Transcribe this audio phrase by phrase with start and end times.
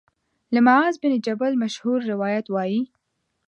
[0.53, 2.81] له معاذ بن جبل مشهور روایت وايي